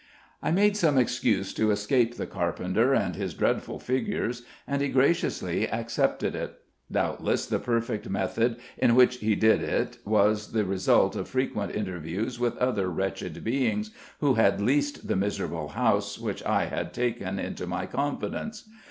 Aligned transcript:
I 0.41 0.49
made 0.49 0.75
some 0.75 0.97
excuse 0.97 1.53
to 1.53 1.69
escape 1.69 2.15
the 2.15 2.25
carpenter 2.25 2.95
and 2.95 3.15
his 3.15 3.35
dreadful 3.35 3.77
figures, 3.77 4.41
and 4.65 4.81
he 4.81 4.87
graciously 4.87 5.69
accepted 5.69 6.33
it; 6.33 6.53
doubtless 6.91 7.45
the 7.45 7.59
perfect 7.59 8.09
method 8.09 8.55
in 8.79 8.95
which 8.95 9.17
he 9.17 9.35
did 9.35 9.61
it 9.61 9.99
was 10.03 10.53
the 10.53 10.65
result 10.65 11.15
of 11.15 11.27
frequent 11.27 11.75
interviews 11.75 12.39
with 12.39 12.57
other 12.57 12.89
wretched 12.89 13.43
beings 13.43 13.91
who 14.21 14.33
had 14.33 14.59
leased 14.59 15.07
the 15.07 15.15
miserable 15.15 15.67
house 15.67 16.17
which 16.17 16.43
I 16.45 16.65
had 16.65 16.95
taken 16.95 17.37
into 17.37 17.67
my 17.67 17.85
confidence. 17.85 18.67